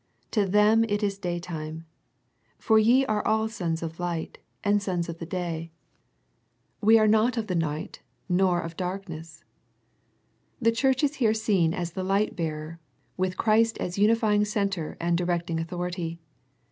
To 0.31 0.47
them 0.47 0.83
it 0.85 1.03
is 1.03 1.19
day 1.19 1.37
time." 1.37 1.85
For 2.57 2.79
ye 2.79 3.05
are 3.05 3.23
all 3.23 3.47
sons 3.47 3.83
of 3.83 3.99
light, 3.99 4.39
and 4.63 4.81
sons 4.81 5.07
of 5.09 5.19
the 5.19 5.27
day: 5.27 5.69
we 6.81 6.97
are 6.97 7.03
The 7.03 7.03
Vision 7.03 7.03
and 7.03 7.13
the 7.13 7.21
Voice 7.21 7.35
1 7.35 7.35
7 7.35 7.35
not 7.35 7.37
of 7.37 7.47
the 7.47 7.55
night, 7.55 8.01
fiof 8.31 8.65
of 8.65 8.77
darkness." 8.77 9.43
The 10.59 10.71
Church 10.71 11.03
is 11.03 11.15
here 11.17 11.35
seen 11.35 11.75
as 11.75 11.91
the 11.91 12.03
Hght 12.03 12.35
bearer, 12.35 12.79
with 13.15 13.37
Christ 13.37 13.77
as 13.77 13.99
unifying 13.99 14.43
Centre 14.43 14.97
and 14.99 15.15
directing 15.15 15.59
Authority. 15.59 16.19